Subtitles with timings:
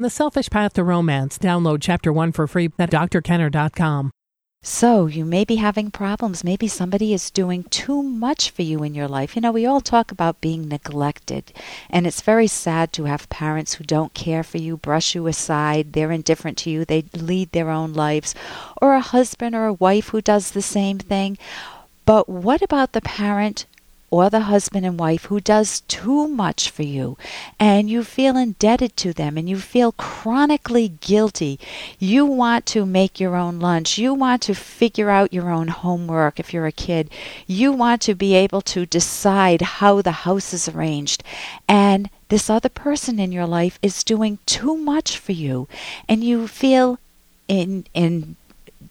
[0.00, 1.38] The Selfish Path to Romance.
[1.38, 4.12] Download Chapter 1 for free at drkenner.com.
[4.62, 6.44] So, you may be having problems.
[6.44, 9.34] Maybe somebody is doing too much for you in your life.
[9.34, 11.52] You know, we all talk about being neglected,
[11.90, 15.94] and it's very sad to have parents who don't care for you, brush you aside,
[15.94, 18.36] they're indifferent to you, they lead their own lives,
[18.80, 21.36] or a husband or a wife who does the same thing.
[22.04, 23.66] But what about the parent
[24.10, 27.16] or the husband and wife who does too much for you
[27.58, 31.58] and you feel indebted to them and you feel chronically guilty.
[31.98, 33.98] You want to make your own lunch.
[33.98, 37.10] You want to figure out your own homework if you're a kid.
[37.46, 41.22] You want to be able to decide how the house is arranged.
[41.68, 45.68] And this other person in your life is doing too much for you
[46.08, 46.98] and you feel
[47.46, 48.36] in in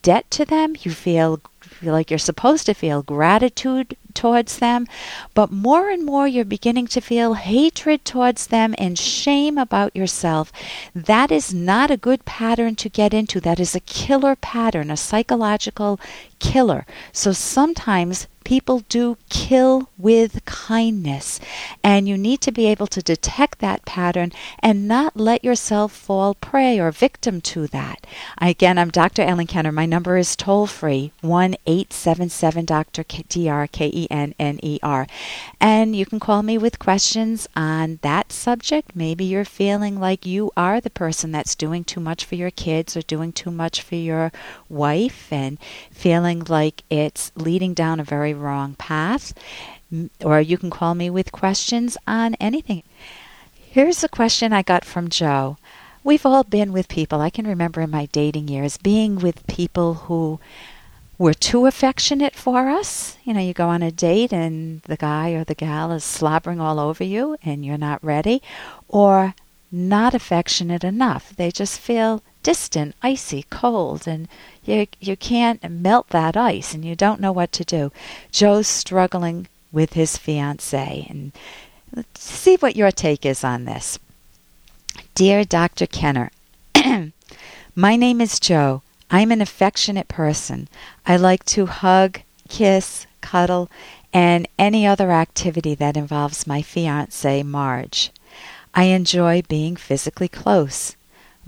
[0.02, 0.76] debt to them.
[0.82, 4.88] You feel feel like you're supposed to feel gratitude towards them,
[5.36, 10.52] but more and more you're beginning to feel hatred towards them and shame about yourself.
[10.96, 13.40] That is not a good pattern to get into.
[13.40, 16.00] That is a killer pattern, a psychological
[16.40, 16.86] killer.
[17.12, 21.38] So sometimes people do kill with kindness.
[21.84, 26.34] And you need to be able to detect that pattern and not let yourself fall
[26.34, 28.08] prey or victim to that.
[28.38, 29.22] Again, I'm Dr.
[29.22, 29.74] Ellen Kenner.
[29.74, 33.04] My number is toll free 1 877 Dr.
[33.28, 35.08] D R K E N N E R.
[35.60, 38.96] And you can call me with questions on that subject.
[38.96, 42.96] Maybe you're feeling like you are the person that's doing too much for your kids
[42.96, 44.32] or doing too much for your
[44.70, 45.58] wife and
[45.92, 49.34] feeling like it's leading down a very wrong path,
[50.24, 52.84] or you can call me with questions on anything.
[53.54, 55.58] Here's a question I got from Joe.
[56.04, 59.94] We've all been with people, I can remember in my dating years, being with people
[59.94, 60.40] who
[61.18, 63.18] were too affectionate for us.
[63.24, 66.62] You know, you go on a date and the guy or the gal is slobbering
[66.62, 68.42] all over you and you're not ready,
[68.88, 69.34] or
[69.72, 71.36] not affectionate enough.
[71.36, 74.26] They just feel distant, icy, cold, and
[74.64, 77.92] you you can't melt that ice and you don't know what to do.
[78.32, 81.34] Joe's struggling with his fiance and
[81.94, 84.00] let's see what your take is on this.
[85.14, 85.88] Dear Dr.
[85.88, 86.32] Kenner,
[87.76, 88.82] my name is Joe.
[89.12, 90.70] I'm an affectionate person.
[91.06, 93.70] I like to hug, kiss, cuddle,
[94.14, 98.10] and any other activity that involves my fiance, Marge.
[98.74, 100.96] I enjoy being physically close.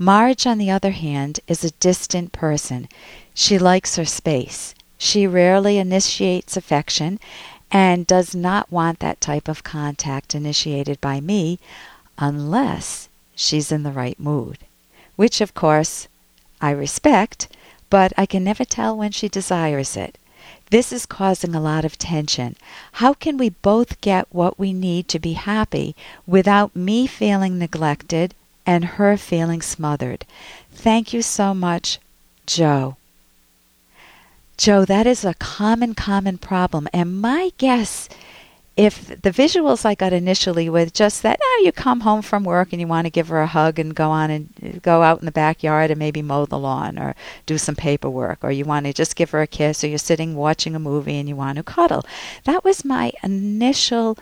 [0.02, 2.88] Marge, on the other hand, is a distant person.
[3.34, 4.74] She likes her space.
[4.96, 7.20] She rarely initiates affection
[7.70, 11.58] and does not want that type of contact initiated by me
[12.16, 14.56] unless she's in the right mood,
[15.16, 16.08] which, of course,
[16.62, 17.48] I respect,
[17.90, 20.16] but I can never tell when she desires it.
[20.70, 22.56] This is causing a lot of tension.
[22.92, 25.94] How can we both get what we need to be happy
[26.26, 28.34] without me feeling neglected
[28.70, 30.24] and her feeling smothered.
[30.70, 31.98] Thank you so much,
[32.46, 32.96] Joe.
[34.56, 36.86] Joe, that is a common, common problem.
[36.92, 38.08] And my guess,
[38.76, 42.68] if the visuals I got initially with just that, now you come home from work
[42.70, 45.18] and you want to give her a hug and go on and uh, go out
[45.18, 47.16] in the backyard and maybe mow the lawn or
[47.46, 50.36] do some paperwork, or you want to just give her a kiss, or you're sitting
[50.36, 52.06] watching a movie and you want to cuddle.
[52.44, 54.16] That was my initial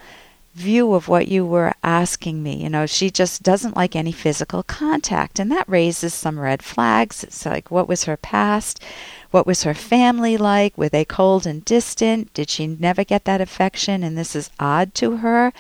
[0.54, 2.62] view of what you were asking me.
[2.62, 7.22] You know, she just doesn't like any physical contact, and that raises some red flags.
[7.22, 8.82] It's like, what was her past?
[9.31, 10.76] What was her family like?
[10.78, 12.32] Were they cold and distant?
[12.32, 15.53] Did she never get that affection and this is odd to her?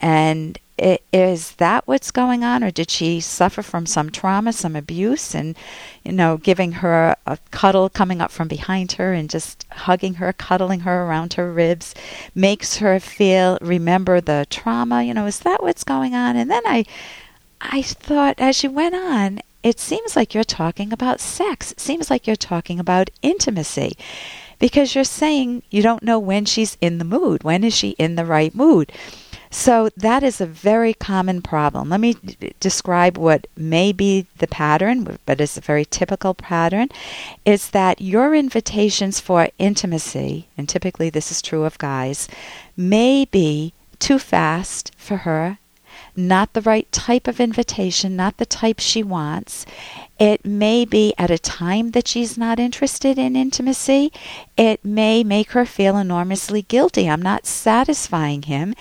[0.00, 5.34] And is that what's going on, or did she suffer from some trauma, some abuse,
[5.34, 5.56] and
[6.02, 10.32] you know, giving her a cuddle, coming up from behind her and just hugging her,
[10.32, 11.94] cuddling her around her ribs,
[12.34, 15.02] makes her feel remember the trauma.
[15.02, 16.36] You know, is that what's going on?
[16.36, 16.84] And then I,
[17.60, 21.72] I thought as you went on, it seems like you're talking about sex.
[21.72, 23.96] It seems like you're talking about intimacy
[24.58, 27.44] because you're saying you don't know when she's in the mood.
[27.44, 28.92] When is she in the right mood?
[29.56, 31.88] So that is a very common problem.
[31.88, 36.88] Let me d- describe what may be the pattern, but it's a very typical pattern,
[37.44, 42.28] is that your invitations for intimacy, and typically this is true of guys,
[42.76, 45.58] may be too fast for her
[46.16, 49.66] not the right type of invitation, not the type she wants.
[50.18, 54.12] It may be at a time that she's not interested in intimacy.
[54.56, 57.10] It may make her feel enormously guilty.
[57.10, 58.74] I'm not satisfying him.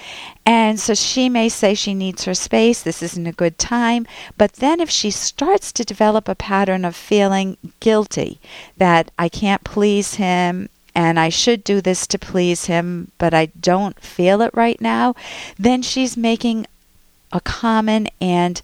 [0.45, 2.83] And so she may say she needs her space.
[2.83, 4.05] This isn't a good time.
[4.37, 8.39] But then if she starts to develop a pattern of feeling guilty
[8.77, 13.47] that I can't please him, and I should do this to please him, but I
[13.59, 15.15] don't feel it right now,
[15.57, 16.67] then she's making
[17.31, 18.61] a common and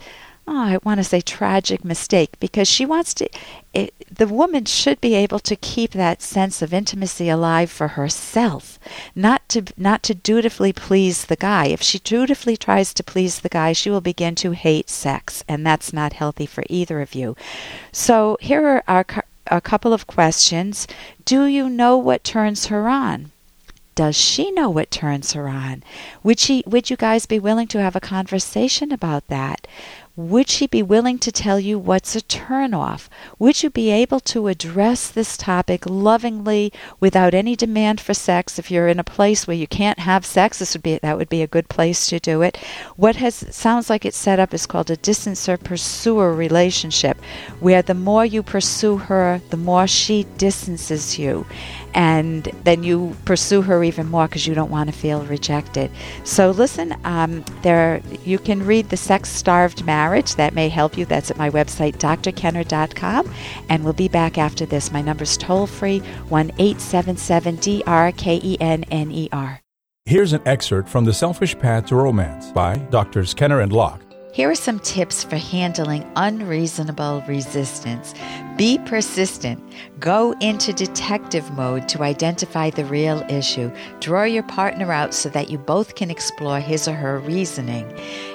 [0.50, 3.30] oh, I want to say tragic mistake because she wants to
[3.72, 8.80] it, the woman should be able to keep that sense of intimacy alive for herself,
[9.16, 11.68] not to not to dutifully please the guy.
[11.68, 15.66] If she dutifully tries to please the guy, she will begin to hate sex, and
[15.66, 17.36] that's not healthy for either of you.
[17.92, 19.06] So here are our,
[19.48, 20.88] a couple of questions.
[21.26, 23.32] Do you know what turns her on?
[24.00, 25.84] Does she know what turns her on?
[26.24, 29.68] Would she would you guys be willing to have a conversation about that?
[30.20, 33.08] Would she be willing to tell you what's a turnoff?
[33.40, 38.60] Would you be able to address this topic lovingly without any demand for sex?
[38.60, 41.30] If you're in a place where you can't have sex, this would be that would
[41.30, 42.58] be a good place to do it.
[42.98, 47.18] What has sounds like it's set up is called a distancer pursuer relationship,
[47.62, 51.46] where the more you pursue her, the more she distances you
[51.94, 55.90] and then you pursue her even more because you don't want to feel rejected.
[56.24, 60.09] So listen, um, there you can read the Sex Starved Marriage.
[60.36, 61.06] That may help you.
[61.06, 63.34] That's at my website, drkenner.com,
[63.70, 64.92] and we'll be back after this.
[64.92, 69.30] My number's toll free one eight seven seven D R K E N N E
[69.32, 69.62] R.
[70.06, 74.02] Here's an excerpt from The Selfish Path to Romance by Doctors Kenner and Locke.
[74.32, 78.14] Here are some tips for handling unreasonable resistance.
[78.58, 79.62] Be persistent.
[80.00, 83.72] Go into detective mode to identify the real issue.
[84.00, 87.92] Draw your partner out so that you both can explore his or her reasoning.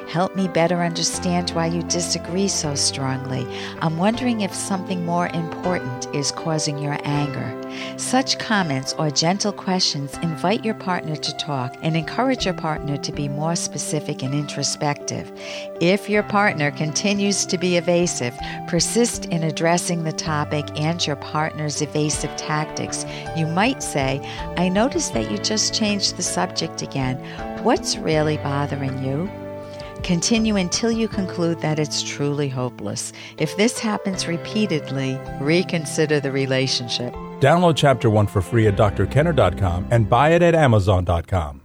[0.09, 3.47] Help me better understand why you disagree so strongly.
[3.81, 7.61] I'm wondering if something more important is causing your anger.
[7.97, 13.13] Such comments or gentle questions invite your partner to talk and encourage your partner to
[13.13, 15.33] be more specific and introspective.
[15.81, 21.83] If your partner continues to be evasive, persist in addressing the topic and your partner's
[21.83, 23.05] evasive tactics.
[23.37, 24.21] You might say,
[24.57, 27.17] I noticed that you just changed the subject again.
[27.65, 29.44] What's really bothering you?
[30.05, 33.13] Continue until you conclude that it's truly hopeless.
[33.39, 37.15] If this happens repeatedly, reconsider the relationship.
[37.41, 41.64] Download Chapter 1 for free at drkenner.com and buy it at amazon.com.